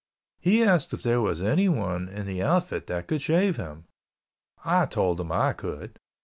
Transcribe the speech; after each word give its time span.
He 0.39 0.63
asked 0.63 0.93
if 0.95 1.03
there 1.03 1.21
was 1.21 1.43
anyone 1.43 2.09
in 2.09 2.25
the 2.25 2.41
outfit 2.41 2.87
that 2.87 3.05
could 3.05 3.21
shave 3.21 3.57
him. 3.57 3.85
I 4.65 4.87
told 4.87 5.19
him 5.21 5.31
I 5.31 5.53
could. 5.53 5.99